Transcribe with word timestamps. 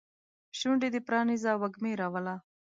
شونډې 0.59 0.87
دې 0.93 1.01
پرانیزه 1.07 1.51
وږمې 1.61 1.91
راوله 2.01 2.35